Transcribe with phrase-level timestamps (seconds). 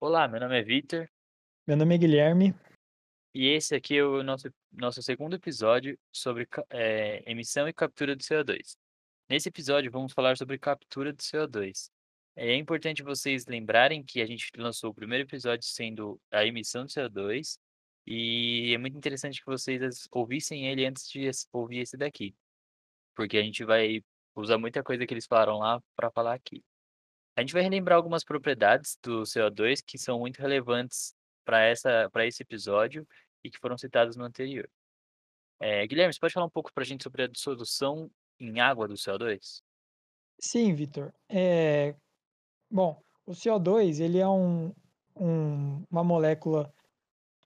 [0.00, 1.10] Olá, meu nome é Vitor
[1.66, 2.54] Meu nome é Guilherme.
[3.34, 8.22] e esse aqui é o nosso nosso segundo episódio sobre eh, emissão e captura do
[8.22, 8.76] CO2.
[9.28, 11.90] Nesse episódio vamos falar sobre captura do CO2.
[12.36, 16.90] É importante vocês lembrarem que a gente lançou o primeiro episódio sendo a emissão do
[16.90, 17.58] CO2,
[18.06, 22.36] e é muito interessante que vocês ouvissem ele antes de ouvir esse daqui,
[23.16, 24.00] porque a gente vai
[24.36, 26.62] usar muita coisa que eles falaram lá para falar aqui.
[27.38, 31.14] A gente vai relembrar algumas propriedades do CO2 que são muito relevantes
[31.44, 31.70] para
[32.26, 33.06] esse episódio
[33.44, 34.68] e que foram citadas no anterior.
[35.60, 38.88] Eh, Guilherme, você pode falar um pouco para a gente sobre a dissolução em água
[38.88, 39.62] do CO2?
[40.40, 41.14] Sim, Vitor.
[41.28, 41.94] Eh,
[42.68, 44.74] bom, o CO2 ele é um
[45.14, 46.74] um uma molécula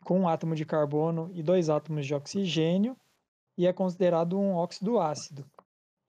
[0.07, 2.97] com um átomo de carbono e 2 átomos de oxigênio,
[3.59, 5.45] e é considerado um óxido ácido.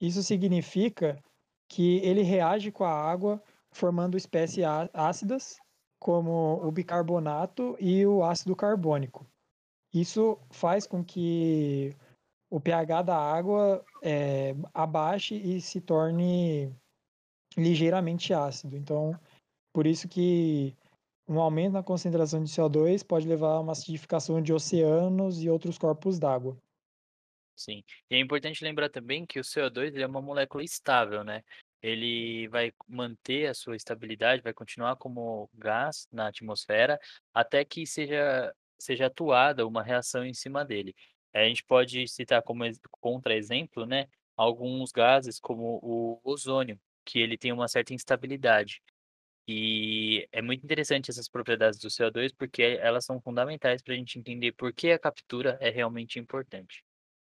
[0.00, 1.22] Isso significa
[1.68, 3.42] que ele reage com a água
[3.74, 5.56] formando espécies ácidas,
[5.98, 9.26] como o bicarbonato e o ácido carbônico.
[9.92, 11.94] Isso faz com que
[12.50, 16.72] o pH da água, eh, abaixe e se torne
[17.56, 18.76] ligeiramente ácido.
[18.76, 19.18] Então,
[19.72, 20.76] por isso que
[21.26, 25.78] um aumento na concentração de CO2 pode levar a uma acidificação de oceanos e outros
[25.78, 26.56] corpos d'água.
[27.56, 27.82] Sim.
[28.10, 31.42] E é importante lembrar também que o CO2 ele é uma molécula estável, né.
[31.84, 36.98] Ele vai manter a sua estabilidade, vai continuar como gás na atmosfera,
[37.34, 40.94] até que seja seja atuada uma reação em cima dele.
[41.34, 47.36] A gente pode citar como ex contra-exemplo, né, alguns gases como o ozônio, que ele
[47.36, 48.80] tem uma certa instabilidade.
[49.46, 54.18] E é muito interessante essas propriedades do CO2, porque elas são fundamentais para a gente
[54.18, 56.82] entender por que a captura é realmente importante.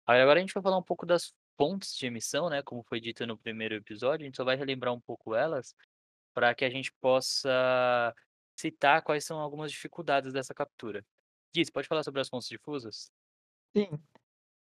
[0.06, 3.28] Agora a gente vai falar um pouco das fontes de emissão, né, como foi dito
[3.28, 5.76] no primeiro episódio, a gente só vai relembrar um pouco elas,
[6.34, 8.16] para que a gente possa
[8.60, 11.06] citar quais são algumas dificuldades dessa captura.
[11.56, 13.12] Você pode falar sobre as fontes difusas?
[13.78, 13.90] Sim.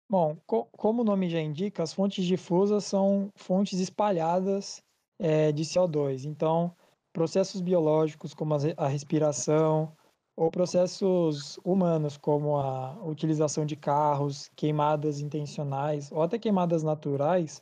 [0.10, 4.82] Bom, co como o nome já indica, as fontes difusas são fontes espalhadas,
[5.20, 6.26] eh, de CO2.
[6.26, 6.76] Então,
[7.14, 9.96] processos biológicos como a respiração,
[10.36, 17.62] ou processos humanos, como a utilização de carros, queimadas intencionais ou até queimadas naturais,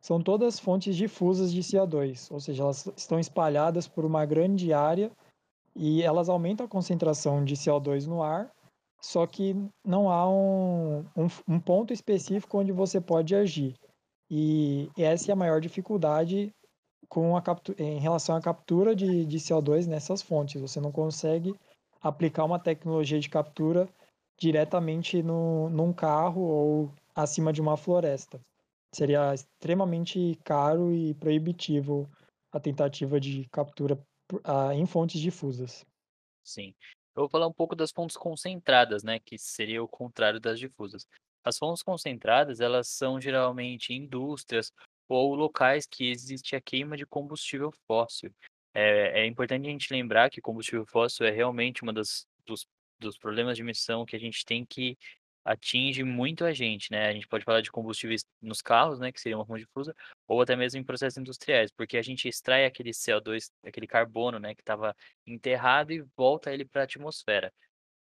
[0.00, 5.10] são todas fontes difusas de CO2, ou seja, elas estão espalhadas por uma grande área
[5.76, 8.50] e elas aumentam a concentração de CO2 no ar,
[9.00, 9.54] só que
[9.84, 13.74] não há um um um ponto específico onde você pode agir.
[14.30, 16.52] E essa é a maior dificuldade
[17.08, 17.42] com a
[17.78, 21.54] em relação à captura de de CO2 nessas fontes, você não consegue
[22.00, 23.88] aplicar uma tecnologia de captura
[24.38, 28.40] diretamente no num carro ou acima de uma floresta.
[28.94, 32.08] Seria extremamente caro e proibitivo
[32.52, 34.00] a tentativa de captura
[34.44, 35.84] ah, em fontes difusas.
[36.44, 36.74] Sim.
[37.14, 41.06] Eu vou falar um pouco das fontes concentradas, né, que seria o contrário das difusas.
[41.44, 44.72] As fontes concentradas, elas são geralmente indústrias
[45.08, 48.32] ou locais que existe a queima de combustível fóssil.
[48.74, 52.66] É é importante a gente lembrar que combustível fóssil é realmente das dos
[53.00, 54.96] dos problemas de emissão que a gente tem que
[55.44, 57.08] atinge muito a gente, né.
[57.08, 59.94] A gente pode falar de combustíveis nos carros, né, que seria uma fonte difusa,
[60.26, 64.54] ou até mesmo em processos industriais, porque a gente extrai aquele CO2, aquele carbono, né,
[64.54, 64.94] que estava
[65.26, 67.52] enterrado e volta ele para a atmosfera.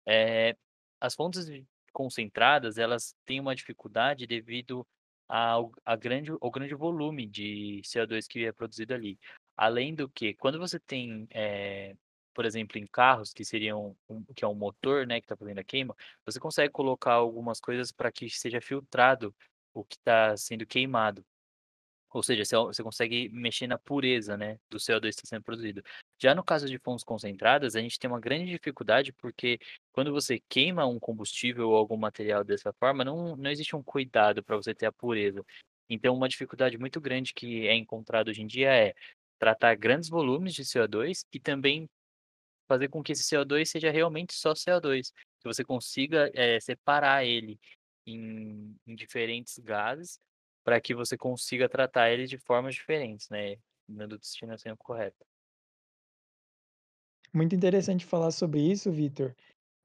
[0.07, 0.55] Eh,
[1.01, 1.47] as fontes
[1.93, 4.87] concentradas, elas têm uma dificuldade devido
[5.29, 9.19] ao a grande ao grande volume de CO2 que é produzido ali.
[9.57, 11.95] Além do que, quando você tem, eh,
[12.35, 15.59] por exemplo, em carros que seriam um que é um motor, né, que está fazendo
[15.59, 19.35] a queima, você consegue colocar algumas coisas para que seja filtrado
[19.75, 21.25] o que está sendo queimado.
[22.11, 25.83] Ou seja, você consegue mexer na pureza, né, do CO2 que está sendo produzido.
[26.21, 29.59] Já no caso de fontes concentradas, a gente tem uma grande dificuldade, porque
[29.93, 34.43] quando você queima um combustível ou algum material dessa forma, não não existe um cuidado
[34.45, 35.43] para você ter a pureza.
[35.89, 38.95] Então uma dificuldade muito grande que é encontrada hoje em dia é
[39.43, 41.89] tratar grandes volumes de CO2 e também
[42.69, 47.59] fazer com que esse CO2 seja realmente só CO2, que você consiga, eh, separar ele
[48.07, 50.21] em em diferentes gases,
[50.65, 53.57] para que você consiga tratar ele de formas diferentes, né,
[53.89, 55.27] dando destinação correta.
[57.35, 59.35] Muito interessante falar sobre isso, Vitor.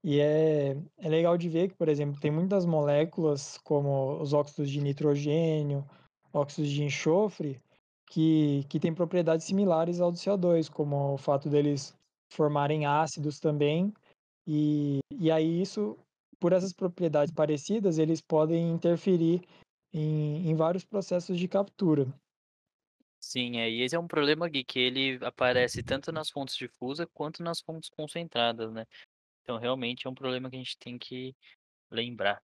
[0.04, 4.70] E é é legal de ver que, por exemplo, tem muitas moléculas, como os óxidos
[4.70, 5.84] de nitrogênio,
[6.32, 7.60] óxidos de enxofre,
[8.10, 11.94] que que têm propriedades similares ao do CO2, como o fato deles
[12.32, 13.92] formarem ácidos também,
[14.46, 15.98] e e aí isso,
[16.40, 19.42] por essas propriedades parecidas, eles podem interferir
[19.92, 22.06] em em vários processos de captura.
[23.20, 27.06] Sim, é, e esse é um problema, Gui, que ele aparece tanto nas fontes difusa
[27.06, 28.86] quanto nas fontes concentradas, né.
[29.42, 31.34] Então realmente é um problema que a gente tem que
[31.90, 32.42] lembrar.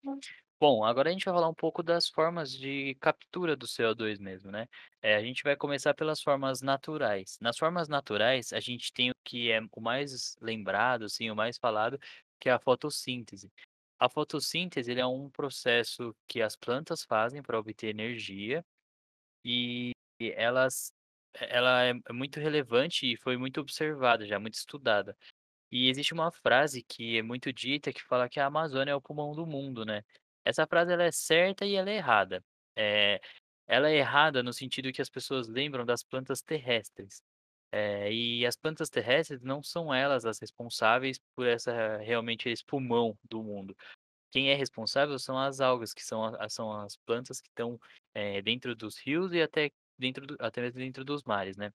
[0.66, 4.50] Bom, agora a gente vai falar um pouco das formas de captura do CO2 mesmo,
[4.50, 4.66] né.
[5.02, 7.36] Eh, a gente vai começar pelas formas naturais.
[7.38, 11.58] Nas formas naturais, a gente tem o que é o mais lembrado, assim, o mais
[11.58, 11.98] falado,
[12.40, 13.52] que é a fotossíntese.
[13.98, 18.64] A fotossíntese, é um processo que as plantas fazem para obter energia,
[19.44, 20.92] e elas
[21.34, 25.16] ela é é muito relevante e foi muito observada já, muito estudada.
[25.72, 29.02] E existe uma frase que é muito dita que fala que a Amazônia é o
[29.02, 30.02] pulmão do mundo, né.
[30.44, 32.44] Essa frase ela é certa e ela é errada.
[32.76, 33.20] Eh,
[33.66, 37.22] ela é errada no sentido que as pessoas lembram das plantas terrestres,
[37.72, 43.18] eh, e as plantas terrestres não são elas as responsáveis por essa realmente esse pulmão
[43.24, 43.76] do mundo.
[44.32, 47.78] Quem é responsável são as algas, que são são as plantas que estão,
[48.14, 51.72] eh, dentro dos rios e até dentro do até mesmo dentro dos mares, né.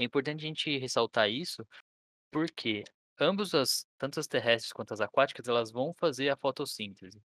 [0.00, 1.66] É importante a gente ressaltar isso,
[2.32, 2.84] porque
[3.20, 7.20] ambos as tanto as terrestres quanto as aquáticas, elas vão fazer a fotossíntese.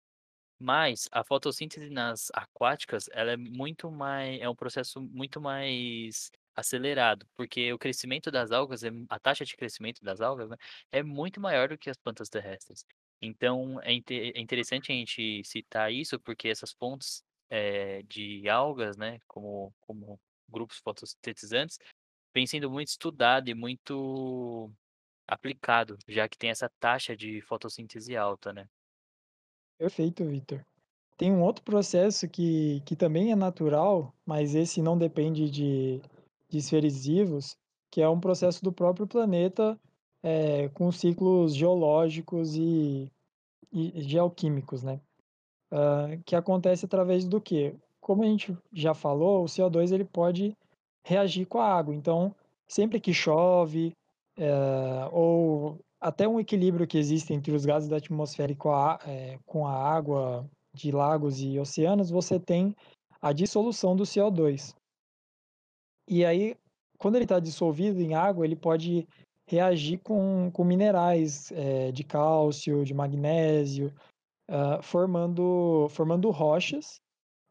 [0.59, 7.27] Mas a fotossíntese nas aquáticas, ela é muito mai é um processo muito mais acelerado,
[7.36, 10.57] porque o crescimento das algas é a taxa de crescimento das algas, né,
[10.92, 12.83] é muito maior do que as plantas terrestres.
[13.21, 17.21] Então é inte é interessante a gente citar isso, porque essas fontes,
[17.51, 20.19] eh, de algas, né, como como
[20.50, 21.77] grupos fotossintetizantes,
[22.36, 24.71] vem sendo muito estudado e muito
[25.27, 28.68] aplicado, já que tem essa taxa de fotossíntese alta, né.
[29.79, 30.65] Perfeito, Victor.
[31.18, 36.01] Tem um outro processo que que também é natural, mas esse não depende de
[36.50, 36.59] de
[36.91, 37.57] vivos,
[37.91, 39.79] que é um processo do próprio planeta,
[40.24, 43.12] eh, com ciclos geológicos e
[43.74, 45.01] e geoquímicos, né.
[45.71, 47.75] Hã, que acontece através do quê?
[48.01, 50.53] Como a gente já falou, o CO2 ele pode
[51.06, 52.35] reagir com a água, então
[52.68, 53.94] sempre que chove,
[54.38, 58.99] eh, ou até um equilíbrio que existe entre os gases da atmosfera e com a
[59.05, 62.75] eh, com a água de lagos e oceanos, você tem
[63.21, 64.73] a dissolução do CO2.
[66.09, 66.55] E aí,
[66.97, 69.07] quando ele está dissolvido em água, ele pode
[69.49, 73.93] reagir com com minerais, eh, de cálcio, de magnésio,
[74.50, 77.00] hã, formando formando rochas,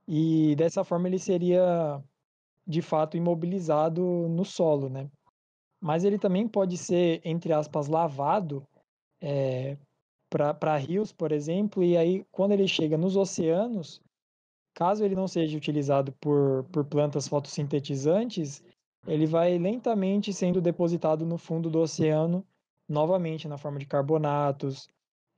[0.08, 2.02] e dessa forma ele seria,
[2.66, 5.10] de fato, imobilizado no solo, né.
[5.86, 8.66] Mas ele também pode ser, entre aspas, "lavado",
[9.22, 9.76] eh,
[10.30, 14.00] pra pra rios, por exemplo, e aí quando ele chega nos oceanos,
[14.74, 18.64] caso ele não seja utilizado por por plantas fotossintetizantes,
[19.06, 22.46] ele vai lentamente sendo depositado no fundo do oceano,
[22.88, 24.88] novamente na forma de carbonatos,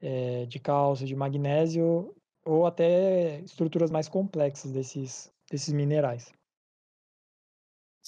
[0.03, 2.15] eh, de cálcio, de magnésio,
[2.47, 6.38] ou até estruturas mais complexas desses desses minerais.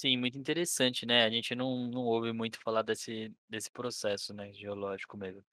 [0.00, 4.50] Sim, muito interessante, né, a gente não não ouve muito falar desse desse processo, né,
[4.50, 5.44] geológico mesmo.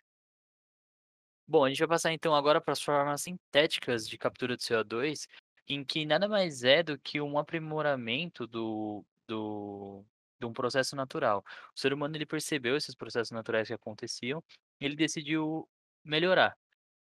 [1.50, 5.28] Bom, a gente vai passar então agora para as formas sintéticas de captura de CO2,
[5.68, 10.04] em que nada mais é do que um aprimoramento do do
[10.40, 11.44] de um processo natural.
[11.76, 14.44] O ser humano ele percebeu esses processos naturais que aconteciam,
[14.80, 15.68] ele decidiu
[16.04, 16.56] melhorar.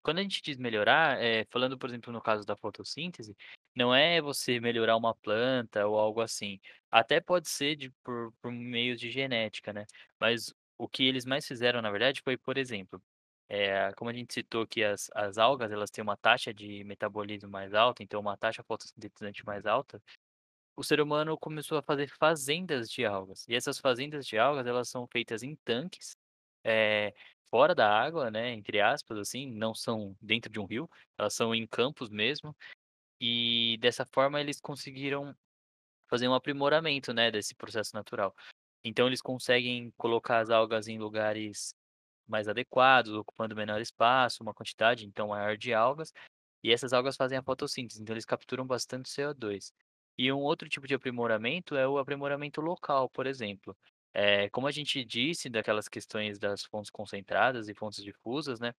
[0.06, 3.36] Quando a gente diz melhorar, eh, falando, por exemplo, no caso da fotossíntese,
[3.76, 6.60] não é você melhorar uma planta ou algo assim.
[6.92, 9.86] Até pode ser de por por meio de genética, né,
[10.20, 13.02] mas o que eles mais fizeram, na verdade, foi, por exemplo,
[13.50, 17.50] eh, como a gente citou que as as algas, elas têm uma taxa de metabolismo
[17.50, 20.02] mais alta, então uma taxa fotossintetizante mais alta,
[20.76, 23.46] o ser humano começou a fazer fazendas de algas.
[23.48, 26.18] E essas fazendas de algas, elas são feitas em tanques,
[26.64, 27.14] eh,
[27.52, 31.56] fora da água, né, entre aspas, assim, não são dentro de um rio, elas são
[31.56, 32.56] em campos mesmo,
[33.22, 35.36] e dessa forma eles conseguiram
[36.10, 38.36] fazer um aprimoramento, né, desse processo natural.
[38.84, 41.74] Então eles conseguem colocar as algas em lugares
[42.28, 46.14] mais adequados, ocupando menor espaço, uma quantidade então maior de algas,
[46.64, 49.74] e essas algas fazem a fotossíntese, então eles capturam bastante CO2.
[50.18, 53.78] E um outro tipo de aprimoramento é o aprimoramento local, por exemplo,
[54.16, 58.74] eh, como a gente disse daquelas questões das fontes concentradas e fontes difusas, né,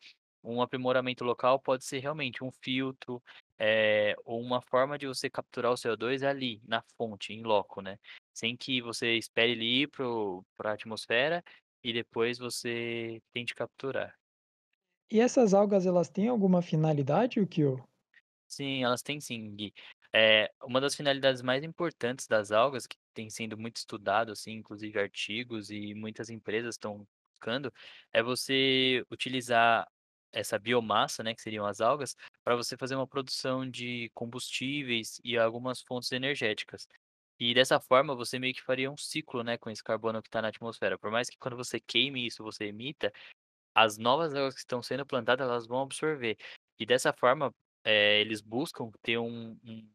[0.45, 3.23] um aprimoramento local pode ser realmente um filtro,
[3.59, 7.99] eh, ou uma forma de você capturar o CO2 ali, na fonte, in loco, né,
[8.35, 11.43] sem que você espere ele ir para o a atmosfera
[11.85, 14.15] e depois você tente capturar.
[15.11, 17.83] E essas algas elas têm alguma finalidade, Yukio?
[18.49, 19.73] Sim, elas têm sim, Gui.
[20.15, 24.99] Eh, uma das finalidades mais importantes das algas, que tem sido muito estudado, assim, inclusive
[24.99, 27.07] artigos e muitas empresas estão
[27.41, 27.73] buscando,
[28.13, 29.87] é você utilizar
[30.33, 35.37] essa biomassa, né, que seriam as algas, para você fazer uma produção de combustíveis e
[35.39, 36.87] algumas fontes energéticas.
[37.39, 40.41] E dessa forma você meio que faria um ciclo, né, com esse carbono que está
[40.43, 40.99] na atmosfera.
[40.99, 43.13] Por mais que quando você queime isso, você emita,
[43.75, 46.37] as novas árvores que estão sendo plantadas, elas vão absorver.
[46.79, 49.89] E dessa forma, eh, eles buscam ter um um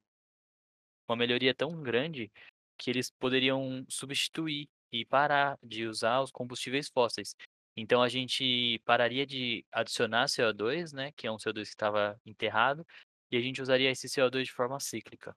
[1.11, 2.31] uma melhoria tão grande,
[2.77, 7.35] que eles poderiam substituir e parar de usar os combustíveis fósseis.
[7.77, 12.85] Então a gente pararia de adicionar CO2, né, que é um CO2 que estava enterrado,
[13.31, 15.35] e a gente usaria esse CO2 de forma cíclica.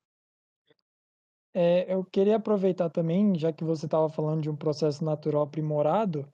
[1.54, 6.26] Eh, eu queria aproveitar também, já que você estava falando de um processo natural aprimorado,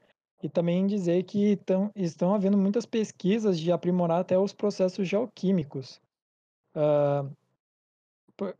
[0.42, 6.00] e também dizer que estão estão havendo muitas pesquisas de aprimorar até os processos geoquímicos.
[6.73, 7.37] Por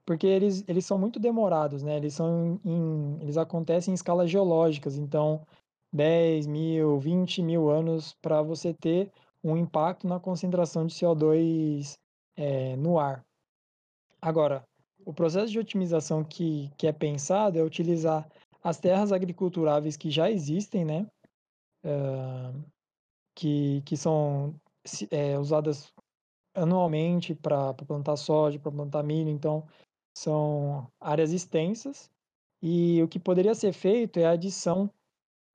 [0.05, 4.97] porque eles eles são muito demorados, né, eles são em eles acontecem em escalas geológicas,
[4.97, 5.47] então
[5.95, 9.11] 10.000, 20.000 anos para você ter
[9.43, 11.95] um impacto na concentração de CO2,
[12.37, 13.25] eh, no ar.
[14.23, 14.65] Agora,
[15.05, 18.29] o processo de otimização que que é pensado é utilizar
[18.63, 21.07] as terras agriculturáveis que já existem, né,
[21.85, 22.55] hã,
[23.35, 24.55] que que são
[25.11, 25.93] eh, usadas
[26.55, 29.67] anualmente para plantar soja, para plantar milho, então
[30.17, 32.11] são áreas extensas,
[32.63, 34.91] e o que poderia ser feito é a adição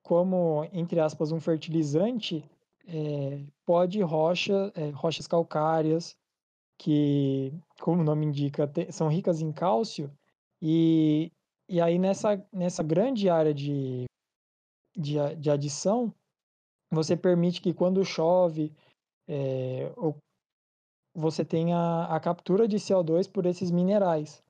[0.04, 2.44] como, entre aspas, um fertilizante,
[2.88, 6.16] eh, pó de rocha, eh, rochas calcárias,
[6.80, 10.12] que, como o nome indica, te são ricas em cálcio,
[10.62, 11.32] e
[11.70, 14.06] e aí nessa nessa grande área de
[14.98, 16.14] de de adição,
[16.92, 18.74] você permite que quando chove,
[19.30, 20.18] eh, ou
[21.16, 24.44] você tenha a captura de CO2 por esses minerais,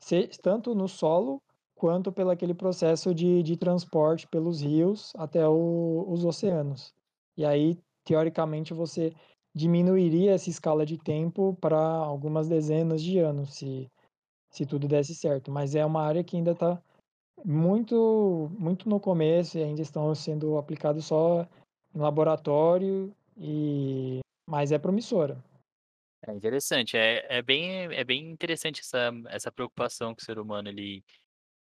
[0.00, 1.40] se tanto no solo,
[1.74, 6.94] quanto pelo aquele processo de de transporte pelos rios até o os oceanos.
[7.36, 9.12] E aí, teoricamente, você
[9.54, 13.90] diminuiria essa escala de tempo para algumas dezenas de anos, se
[14.50, 16.80] se tudo desse certo, mas é uma área que ainda está
[17.44, 21.46] muito muito no começo e ainda estão sendo aplicados só
[21.94, 25.42] em laboratório, e mas é promissora.
[26.22, 30.68] É interessante, é é bem é bem interessante essa essa preocupação que o ser humano
[30.68, 31.04] ele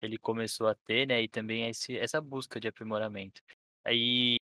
[0.01, 3.41] ele começou a ter, né, e também esse essa busca de aprimoramento.
[3.85, 4.37] Aí,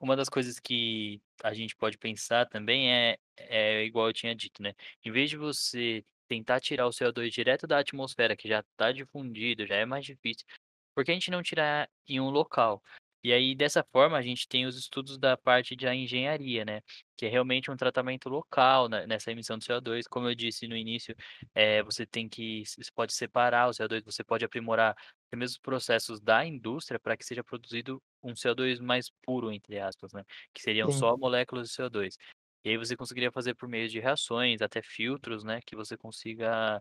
[0.00, 4.62] uma das coisas que a gente pode pensar também é é igual eu tinha dito,
[4.62, 4.74] né,
[5.04, 9.66] em vez de você tentar tirar o CO2 direto da atmosfera, que já está difundido,
[9.66, 10.46] já é mais difícil,
[10.94, 12.82] por que a gente não tirar em um local?
[13.22, 16.80] E aí, dessa forma, a gente tem os estudos da parte da engenharia, né,
[17.18, 20.74] que é realmente um tratamento local ne nessa emissão de CO2, como eu disse no
[20.76, 21.14] início,
[21.54, 24.94] eh, você tem que você pode separar o CO2, você pode aprimorar
[25.34, 30.24] os processos da indústria para que seja produzido um CO2 mais "puro", entre aspas, né,
[30.54, 30.90] que seriam Sim.
[30.90, 32.16] só moléculas de CO2.
[32.64, 36.80] E aí você conseguiria fazer por meio de reações, até filtros, né, que você consiga,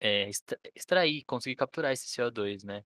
[0.00, 2.82] eh, extra extrair, conseguir capturar esse CO2, né.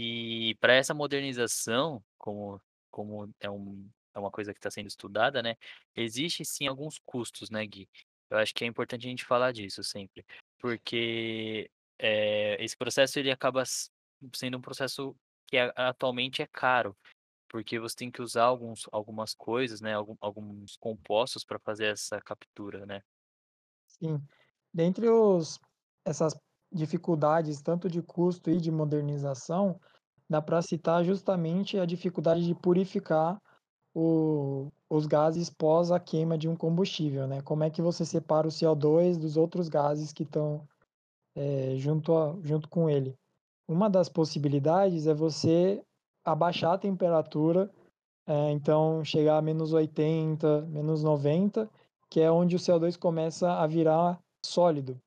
[0.00, 5.42] E para essa modernização, como como é um é uma coisa que está sendo estudada,
[5.42, 5.56] né,
[5.96, 7.88] existe sim alguns custos, né, Gui.
[8.30, 10.24] Eu acho que é importante a gente falar disso sempre,
[10.58, 13.64] porque, eh, esse processo ele acaba
[14.34, 15.16] sendo um processo
[15.48, 16.96] que atualmente é caro,
[17.48, 22.86] porque você tem que usar alguns algumas coisas, né, alguns compostos para fazer essa captura,
[22.86, 23.02] né.
[23.88, 24.22] Sim.
[24.72, 25.58] Dentre os
[26.04, 26.34] essas
[26.72, 29.80] dificuldades, tanto de custo e de modernização,
[30.28, 33.40] dá para citar justamente a dificuldade de purificar
[33.94, 37.42] o os gases pós a queima de um combustível, né.
[37.42, 40.66] Como é que você separa o CO2 dos outros gases que estão,
[41.36, 43.14] eh, junto a junto com ele?
[43.68, 45.82] Uma das possibilidades é você
[46.24, 47.70] abaixar a temperatura,
[48.28, 51.68] eh, então chegar a -80, -90,
[52.10, 55.00] que é onde o CO2 começa a virar sólido.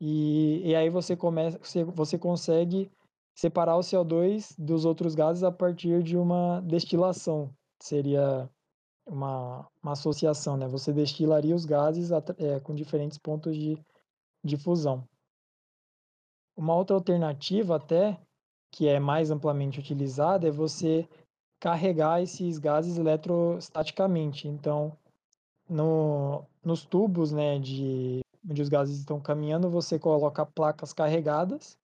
[0.00, 1.58] E e aí você começa
[1.94, 2.90] você consegue
[3.34, 7.50] separar o CO2 dos outros gases a partir de uma destilação,
[7.80, 8.48] seria
[9.06, 13.78] uma uma associação, né, você destilaria os gases eh, com diferentes pontos de
[14.44, 15.04] de fusão.
[16.56, 18.20] Uma outra alternativa até,
[18.72, 21.08] que é mais amplamente utilizada, é você
[21.60, 24.48] carregar esses gases eletrostaticamente.
[24.48, 24.96] Então,
[25.68, 31.78] no nos tubos, né, de onde os gases estão caminhando, você coloca placas carregadas,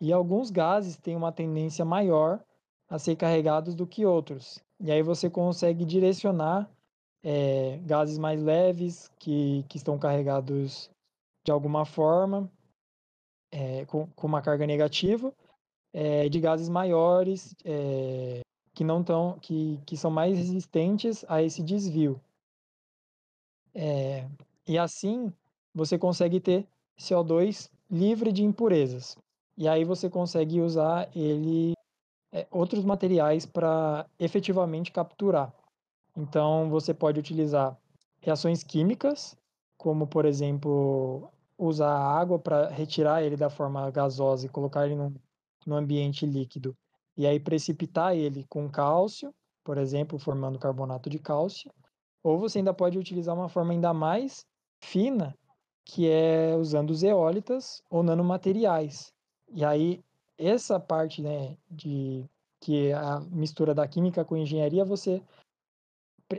[0.00, 2.42] e alguns gases têm uma tendência maior
[2.88, 4.58] a ser carregados do que outros.
[4.80, 6.68] E aí você consegue direcionar,
[7.22, 10.90] eh, gases mais leves que que estão carregados
[11.44, 12.50] de alguma forma,
[13.52, 15.32] eh, com com uma carga negativa,
[15.92, 17.54] eh, de gases maiores,
[18.74, 22.20] que não estão que que são mais resistentes a esse desvio.
[24.66, 25.32] E assim
[25.74, 26.66] você consegue ter
[26.98, 29.16] CO2 livre de impurezas.
[29.56, 31.74] E aí você consegue usar ele
[32.32, 35.52] é, outros materiais para efetivamente capturar.
[36.16, 37.76] Então você pode utilizar
[38.20, 39.36] reações químicas,
[39.76, 44.94] como por exemplo usar a água para retirar ele da forma gasosa e colocar ele
[44.94, 45.14] num,
[45.66, 46.76] num ambiente líquido
[47.16, 51.70] e aí precipitar ele com cálcio, por exemplo, formando carbonato de cálcio,
[52.22, 54.46] ou você ainda pode utilizar uma forma ainda mais
[54.80, 55.36] fina,
[55.84, 59.12] que é usando zeólitas ou nanomateriais.
[59.52, 60.00] E aí
[60.38, 62.24] essa parte, né, de
[62.60, 65.22] que a mistura da química com engenharia, você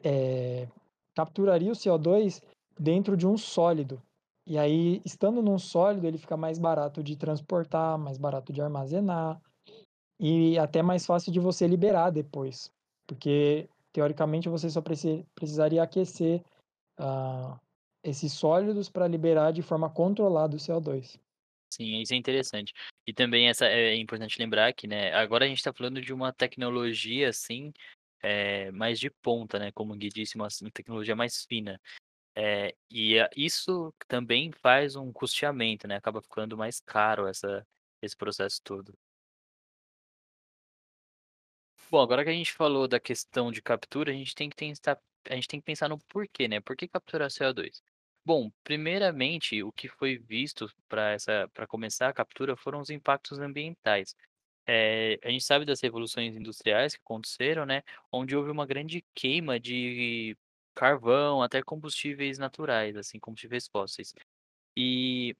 [0.03, 0.67] é,
[1.15, 2.41] capturaria o CO2
[2.79, 4.01] dentro de um sólido.
[4.45, 9.39] E aí, estando num sólido, ele fica mais barato de transportar, mais barato de armazenar
[10.19, 12.71] e até mais fácil de você liberar depois,
[13.07, 16.43] porque teoricamente você só precisaria aquecer
[16.99, 17.59] uh,
[18.03, 21.19] esses sólidos para liberar de forma controlada o CO2.
[21.73, 22.73] Sim, isso é interessante.
[23.07, 26.33] E também essa é importante lembrar que, né, agora a gente está falando de uma
[26.33, 27.71] tecnologia assim,
[28.21, 31.79] é, mais de ponta, né, como o Gui disse, uma, uma tecnologia mais fina.
[32.35, 35.97] É, e isso também faz um custeamento, né?
[35.97, 37.65] Acaba ficando mais caro essa,
[38.01, 38.97] esse processo todo.
[41.89, 44.97] Bom, agora que a gente falou da questão de captura, a gente tem que pensar,
[45.29, 46.61] a gente tem que pensar no porquê, né?
[46.61, 47.81] Por que capturar CO2?
[48.25, 53.39] Bom, primeiramente, o que foi visto para essa, para começar a captura foram os impactos
[53.39, 54.15] ambientais.
[54.67, 57.83] É, a gente sabe das revoluções industriais que aconteceram, né?
[58.11, 60.35] Onde houve uma grande queima de
[60.75, 64.13] carvão, até combustíveis naturais, assim, combustíveis fósseis.
[64.77, 65.35] E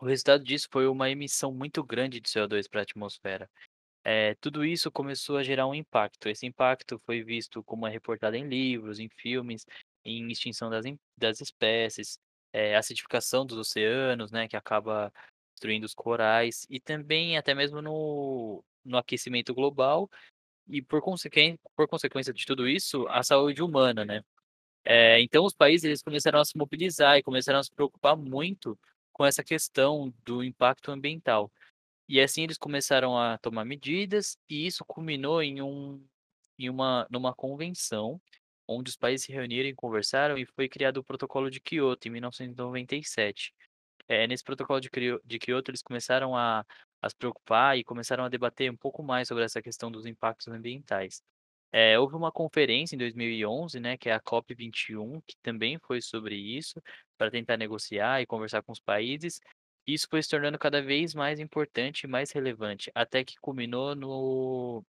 [0.00, 3.50] o resultado disso foi uma emissão muito grande de CO2 para a atmosfera.
[4.04, 6.28] É, tudo isso começou a gerar um impacto.
[6.28, 9.66] Esse impacto foi visto como é reportado em livros, em filmes,
[10.08, 10.84] em extinção das,
[11.16, 12.18] das espécies,
[12.52, 15.12] é, acidificação dos oceanos, né, que acaba
[15.52, 20.10] destruindo os corais, e também até mesmo no, no aquecimento global,
[20.68, 24.22] e por, consequência, por consequência de tudo isso, a saúde humana, né?
[24.84, 28.78] É, então, os países eles começaram a se mobilizar e começaram a se preocupar muito
[29.12, 31.50] com essa questão do impacto ambiental.
[32.08, 36.02] E assim eles começaram a tomar medidas e isso culminou em, um,
[36.58, 38.20] em uma numa convenção
[38.68, 42.10] onde os países se reuniram e conversaram e foi criado o Protocolo de Kyoto em
[42.12, 43.54] 1997.
[44.06, 44.90] É, nesse Protocolo de,
[45.24, 46.64] de Kyoto eles começaram a,
[47.02, 50.48] a se preocupar e começaram a debater um pouco mais sobre essa questão dos impactos
[50.48, 51.22] ambientais.
[51.70, 56.34] É, houve uma conferência em 2011, né, que é a COP21, que também foi sobre
[56.34, 56.82] isso,
[57.16, 59.40] para tentar negociar e conversar com os países.
[59.86, 64.84] Isso foi se tornando cada vez mais importante e mais relevante, até que culminou no,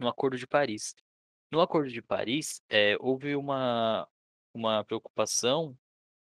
[0.00, 0.94] no Acordo de Paris.
[1.50, 4.06] No Acordo de Paris, é, houve uma,
[4.52, 5.76] uma preocupação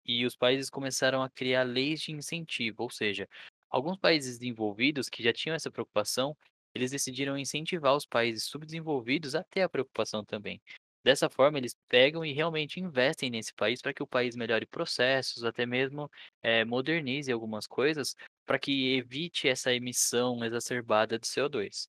[0.06, 3.28] e os países começaram a criar leis de incentivo, ou seja,
[3.70, 6.36] alguns países desenvolvidos que já tinham essa preocupação
[6.76, 10.62] eles decidiram incentivar os países subdesenvolvidos a ter a preocupação também.
[11.04, 15.44] Dessa forma, eles pegam e realmente investem nesse país para que o país melhore processos,
[15.44, 16.10] até mesmo
[16.42, 21.88] é, modernize algumas coisas, para que evite essa emissão exacerbada de CO2.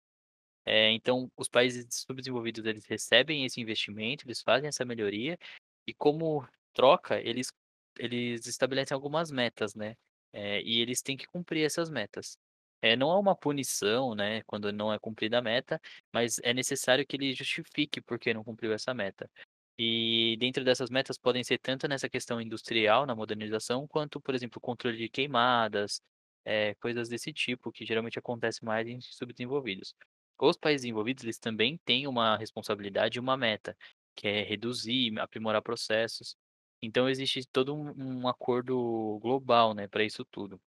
[0.66, 5.38] É, então, os países subdesenvolvidos eles recebem esse investimento, eles fazem essa melhoria,
[5.86, 7.52] e como troca, eles,
[7.98, 9.96] eles estabelecem algumas metas, né?
[10.32, 12.36] É, e eles têm que cumprir essas metas.
[12.82, 15.80] É, não há uma punição, né, quando não é cumprida a meta,
[16.12, 19.30] mas é necessário que ele justifique por que não cumpriu essa meta.
[19.78, 24.60] E dentro dessas metas podem ser tanto nessa questão industrial, na modernização, quanto, por exemplo,
[24.60, 26.00] controle de queimadas,
[26.44, 29.94] é, coisas desse tipo, que geralmente acontece mais em subdesenvolvidos.
[30.38, 33.76] Os países envolvidos, eles também têm uma responsabilidade e uma meta,
[34.16, 36.36] que é reduzir, aprimorar processos.
[36.82, 40.60] Então, existe todo um, um acordo global, né, para isso tudo.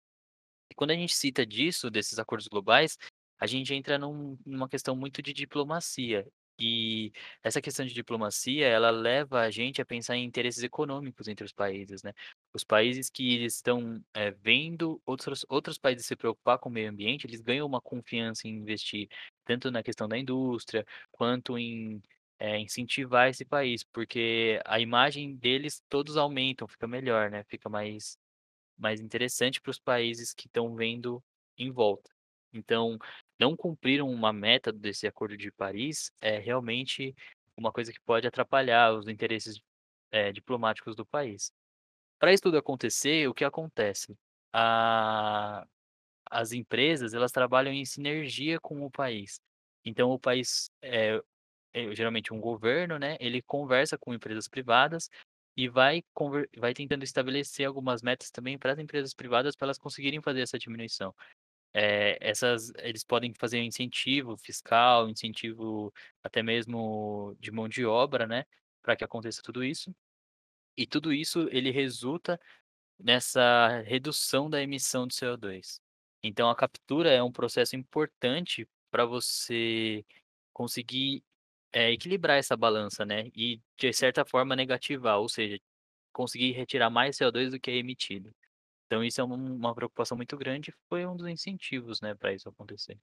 [0.71, 2.97] E quando a gente cita disso, desses acordos globais,
[3.39, 6.27] a gente entra num, numa questão muito de diplomacia.
[6.59, 7.11] E
[7.43, 11.51] essa questão de diplomacia, ela leva a gente a pensar em interesses econômicos entre os
[11.53, 12.13] países, né?
[12.53, 17.27] Os países que estão é, vendo outros, outros países se preocupar com o meio ambiente,
[17.27, 19.09] eles ganham uma confiança em investir
[19.45, 22.01] tanto na questão da indústria, quanto em
[22.39, 27.43] é, incentivar esse país, porque a imagem deles todos aumentam, fica melhor, né?
[27.49, 28.17] Fica mais
[28.77, 31.23] mais interessante para os países que estão vendo
[31.57, 32.11] em volta.
[32.53, 32.97] Então,
[33.39, 37.15] não cumpriram uma meta desse Acordo de Paris é realmente
[37.57, 39.59] uma coisa que pode atrapalhar os interesses
[40.11, 41.51] é, diplomáticos do país.
[42.19, 44.15] Para isso tudo acontecer, o que acontece?
[44.53, 45.65] A...
[46.31, 49.39] As empresas elas trabalham em sinergia com o país.
[49.85, 51.21] Então, o país é,
[51.73, 53.17] é geralmente um governo, né?
[53.19, 55.09] Ele conversa com empresas privadas
[55.57, 56.03] e vai
[56.57, 60.57] vai tentando estabelecer algumas metas também para as empresas privadas para elas conseguirem fazer essa
[60.59, 61.13] diminuição.
[61.75, 68.27] Eh, essas eles podem fazer um incentivo fiscal, incentivo até mesmo de mão de obra,
[68.27, 68.45] né,
[68.83, 69.95] para que aconteça tudo isso.
[70.77, 72.39] E tudo isso ele resulta
[72.99, 75.81] nessa redução da emissão de CO2.
[76.23, 80.05] Então a captura é um processo importante para você
[80.53, 81.23] conseguir,
[81.73, 85.59] eh, equilibrar essa balança, né, e de certa forma negativar, ou seja,
[86.13, 88.33] conseguir retirar mais CO2 do que é emitido.
[88.91, 92.47] Então isso é um uma preocupação muito grande, foi um dos incentivos, né, para isso
[92.49, 92.99] acontecer.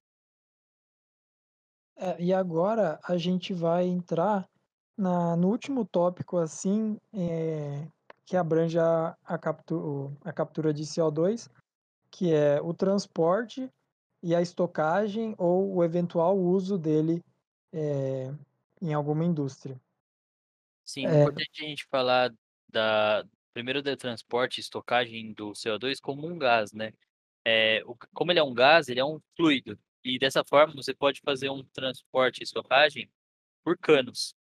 [1.96, 4.48] É, e agora a gente vai entrar
[4.96, 7.86] na no último tópico, assim, eh,
[8.26, 11.48] que abrange a a captu a captura de CO2,
[12.10, 13.70] que é o transporte
[14.22, 17.22] e a estocagem ou o eventual uso dele,
[17.72, 18.32] eh,
[18.82, 19.80] em alguma indústria.
[20.86, 22.30] Sim, é É, importante a gente falar
[22.68, 26.92] da primeiro da transporte e estocagem do CO2 como um gás, né.
[27.46, 30.94] Eh, o como ele é um gás, ele é um fluido, e dessa forma você
[30.94, 33.10] pode fazer um transporte e estocagem
[33.64, 34.34] por canos.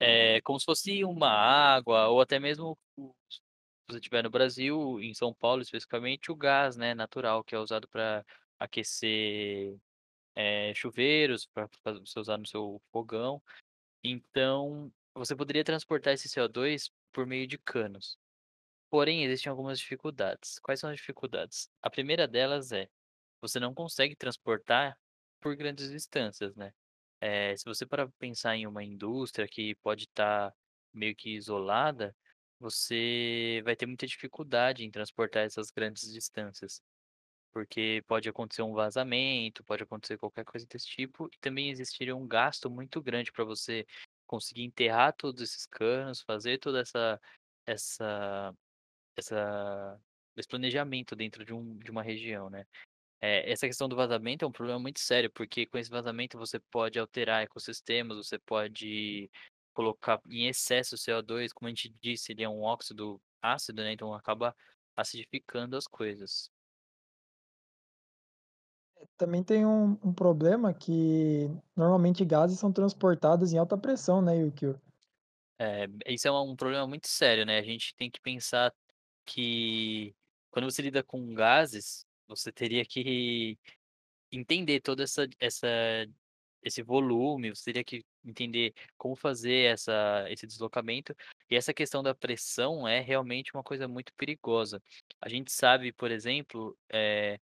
[0.00, 5.14] É como se fosse uma água ou até mesmo se você estiver no Brasil, em
[5.14, 8.24] São Paulo especificamente, o gás, né, natural que é usado para
[8.58, 9.76] aquecer,
[10.36, 13.42] eh, chuveiros, para você usar no seu fogão.
[14.04, 18.16] Então, você poderia transportar esse CO2 por meio de canos.
[18.94, 20.60] Porém, existem algumas dificuldades.
[20.60, 21.68] Quais são as dificuldades?
[21.82, 22.88] A primeira delas é,
[23.40, 24.98] você não consegue transportar
[25.40, 26.74] por grandes distâncias, né.
[27.22, 30.52] Eh, se você parar pra pensar em uma indústria que pode estar
[30.92, 32.16] meio que isolada,
[32.60, 36.82] você vai ter muita dificuldade em transportar essas grandes distâncias,
[37.52, 42.26] porque pode acontecer um vazamento, pode acontecer qualquer coisa desse tipo, e também existiria um
[42.26, 43.86] gasto muito grande para você
[44.26, 47.20] conseguir enterrar todos esses canos, fazer toda essa
[47.66, 48.54] essa
[49.16, 50.00] essa
[50.36, 52.66] esse planejamento dentro de um de uma região, né.
[53.22, 56.60] Eh, essa questão do vazamento é um problema muito sério, porque com esse vazamento você
[56.70, 59.30] pode alterar ecossistemas, você pode
[59.74, 64.14] colocar em excesso CO2, como a gente disse, ele é um óxido ácido, né, então
[64.14, 64.54] acaba
[64.96, 66.50] acidificando as coisas.
[69.16, 74.80] também tem um um problema que normalmente gases são transportados em alta pressão, né, Yukio?
[75.58, 78.72] É, isso é um problema muito sério, né, a gente tem que pensar
[79.26, 80.14] que
[80.50, 83.58] quando você lida com gases, você teria que
[84.32, 85.68] entender toda essa essa
[86.62, 91.14] esse volume, você teria que entender como fazer essa esse deslocamento,
[91.50, 94.82] e essa questão da pressão é realmente uma coisa muito perigosa.
[95.20, 97.38] A gente sabe, por exemplo, eh,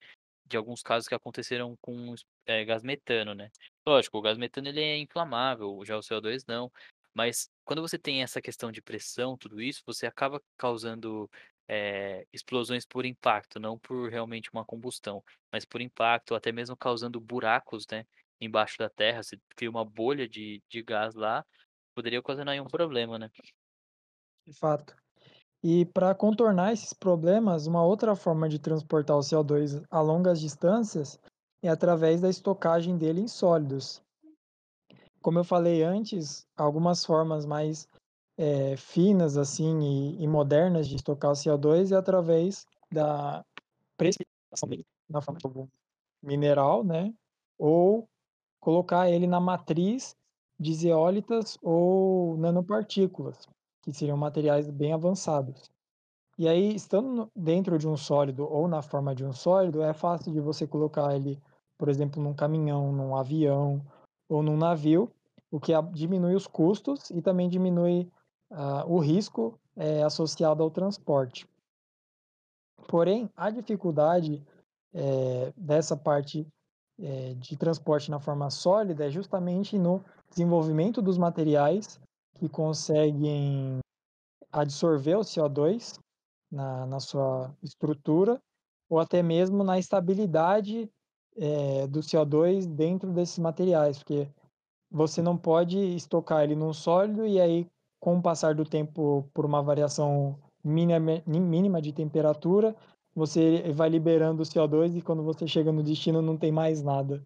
[0.47, 2.14] de alguns casos que aconteceram com
[2.47, 3.51] eh, gás metano, né.
[3.87, 6.73] Lógico, o gás metano ele é inflamável, já o CO2 não,
[7.14, 11.31] mas quando você tem essa questão de pressão, tudo isso, você acaba causando,
[11.71, 17.21] eh, explosões por impacto, não por realmente uma combustão, mas por impacto, até mesmo causando
[17.21, 18.05] buracos, né,
[18.41, 21.45] embaixo da terra, você cria uma bolha de de gás lá,
[21.95, 23.31] poderia ocasionar um problema, né.
[24.47, 24.97] De fato.
[25.63, 31.21] E para contornar esses problemas, uma outra forma de transportar o CO2 a longas distâncias
[31.63, 34.03] é através da estocagem dele em sólidos.
[35.23, 37.87] Como eu falei antes, algumas formas mais
[38.40, 43.44] eh, finas assim e, e modernas de estocar o CO2 é através da
[43.98, 45.68] precipitação dele na forma de algum
[46.22, 47.12] mineral, né?
[47.59, 48.09] Ou
[48.59, 50.16] colocar ele na matriz
[50.59, 53.46] de zeólitas ou nanopartículas,
[53.83, 55.70] que seriam materiais bem avançados.
[56.38, 60.33] E aí, estando dentro de um sólido ou na forma de um sólido, é fácil
[60.33, 61.38] de você colocar ele,
[61.76, 63.85] por exemplo, num caminhão, num avião
[64.26, 65.12] ou num navio,
[65.50, 68.11] o que diminui os custos e também diminui,
[68.51, 71.47] ah, o risco, eh, associado ao transporte.
[72.89, 74.43] Porém, a dificuldade,
[74.93, 76.47] eh, dessa parte,
[76.99, 82.01] eh, de transporte na forma sólida é justamente no desenvolvimento dos materiais
[82.35, 83.79] que conseguem
[84.53, 85.99] absorver o CO2
[86.51, 88.41] na na sua estrutura,
[88.89, 90.91] ou até mesmo na estabilidade,
[91.37, 94.29] eh, do CO2 dentro desses materiais, porque
[94.91, 99.45] você não pode estocar ele num sólido e aí, com o passar do tempo, por
[99.45, 102.75] uma variação mínima mínima de temperatura,
[103.15, 107.23] você vai liberando o CO2 e quando você chega no destino não tem mais nada,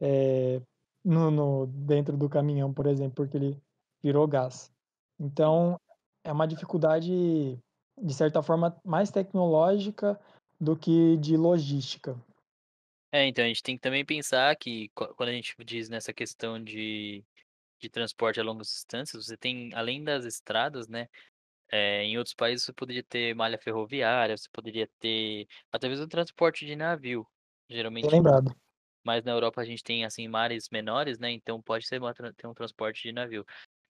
[0.00, 0.60] eh,
[1.04, 3.56] no no dentro do caminhão, por exemplo, porque ele
[4.02, 4.70] virou gás.
[5.18, 5.80] Então,
[6.22, 7.58] é uma dificuldade,
[8.00, 10.18] de certa forma, mais tecnológica
[10.60, 12.16] do que de logística.
[13.10, 16.12] É, então a gente tem que também pensar que qua quando a gente diz nessa
[16.12, 17.24] questão de
[17.80, 21.08] de transporte a longas distâncias, você tem além das estradas, né,
[21.72, 26.66] Eh, em outros países você poderia ter malha ferroviária, você poderia ter até mesmo transporte
[26.66, 27.26] de navio,
[27.70, 28.54] geralmente lembrado.
[29.04, 32.46] mas na Europa a gente tem, assim, mares menores, né, então pode ser uma ter
[32.46, 33.44] um transporte de navio.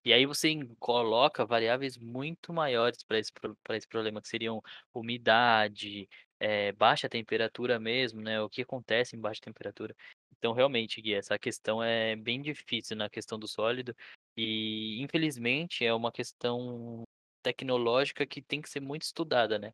[0.05, 3.33] E aí você coloca variáveis muito maiores para esse
[3.65, 4.63] pra esse problema, que seriam
[4.95, 6.09] umidade,
[6.41, 9.95] eh, baixa temperatura mesmo, né, o que acontece em baixa temperatura.
[10.39, 13.95] Então realmente, Gui, essa questão é bem difícil na questão do sólido,
[14.37, 17.03] e infelizmente é uma questão
[17.43, 19.73] tecnológica que tem que ser muito estudada, né.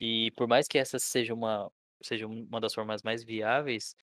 [0.00, 1.70] E por mais que essa seja uma
[2.02, 3.94] seja uma das formas mais viáveis,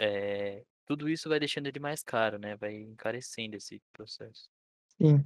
[0.00, 4.48] eh, tudo isso vai deixando ele mais caro, né, vai encarecendo esse processo.
[5.00, 5.22] Sim.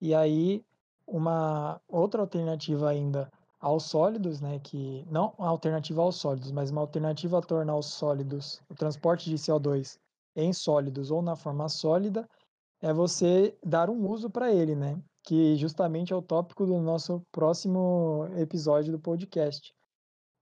[0.00, 0.64] E aí,
[1.06, 6.80] uma outra alternativa ainda aos sólidos, né, que não uma alternativa aos sólidos, mas uma
[6.80, 9.98] alternativa a tornar os sólidos o transporte de CO2
[10.36, 12.28] em sólidos ou na forma sólida,
[12.80, 17.20] é você dar um uso para ele, né, que justamente é o tópico do nosso
[17.32, 19.74] próximo episódio do podcast,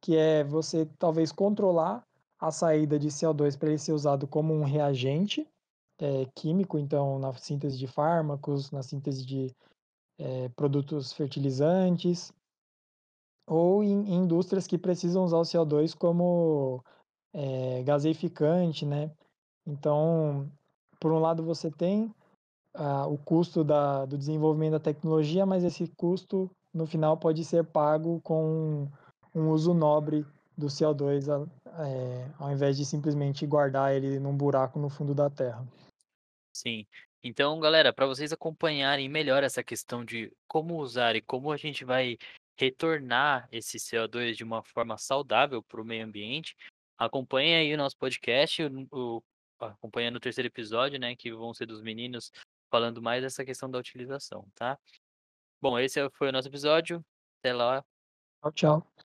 [0.03, 2.03] que é você talvez controlar
[2.39, 5.49] a saída de CO2 para ele ser usado como um reagente,
[5.99, 9.51] eh, químico, então na síntese de fármacos, na síntese de,
[10.19, 12.31] eh, produtos fertilizantes
[13.47, 16.83] ou em indústrias que precisam usar o CO2 como,
[17.35, 19.11] eh, gaseificante, né.
[19.67, 20.51] Então,
[21.01, 22.13] por um lado você tem,
[22.75, 27.65] ah, o custo da do desenvolvimento da tecnologia, mas esse custo no final pode ser
[27.65, 28.89] pago com
[29.35, 31.47] um uso nobre do CO2 a
[31.85, 35.67] eh, ao invés de simplesmente guardar ele num buraco no fundo da terra.
[36.55, 36.87] Sim.
[37.23, 41.85] Então, galera, para vocês acompanharem melhor essa questão de como usar e como a gente
[41.85, 42.17] vai
[42.59, 46.57] retornar esse CO2 de uma forma saudável para o meio ambiente,
[46.99, 49.23] acompanhem aí o nosso podcast, o
[49.59, 52.31] o acompanha no terceiro episódio, né, que vão ser dos meninos
[52.71, 54.79] falando mais dessa questão da utilização, tá.
[55.63, 57.05] Bom, esse foi o nosso episódio,
[57.41, 57.83] até lá.
[58.43, 58.93] Tchau, tchau.